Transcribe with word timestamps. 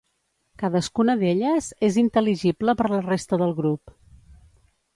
Cadascuna 0.61 1.15
d'elles 1.19 1.67
és 1.89 1.99
intel·ligible 2.03 2.75
per 2.81 2.89
la 2.95 3.03
resta 3.05 3.39
del 3.43 3.55
grup. 3.61 3.97